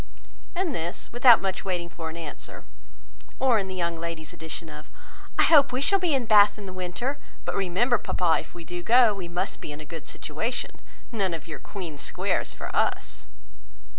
and 0.55 0.73
this, 0.73 1.11
without 1.13 1.43
much 1.43 1.63
waiting 1.63 1.87
for 1.87 2.09
an 2.09 2.17
answer; 2.17 2.63
or 3.37 3.59
in 3.59 3.67
the 3.67 3.75
young 3.75 3.95
ladies' 3.95 4.33
addition 4.33 4.67
of, 4.67 4.89
"I 5.37 5.43
hope 5.43 5.71
we 5.71 5.79
shall 5.79 5.99
be 5.99 6.15
in 6.15 6.25
Bath 6.25 6.57
in 6.57 6.65
the 6.65 6.73
winter; 6.73 7.19
but 7.45 7.53
remember, 7.53 7.99
papa, 7.99 8.37
if 8.39 8.55
we 8.55 8.63
do 8.63 8.81
go, 8.81 9.13
we 9.13 9.27
must 9.27 9.61
be 9.61 9.71
in 9.71 9.79
a 9.79 9.85
good 9.85 10.07
situation: 10.07 10.79
none 11.11 11.35
of 11.35 11.47
your 11.47 11.59
Queen 11.59 11.99
Squares 11.99 12.51
for 12.51 12.75
us!" 12.75 13.27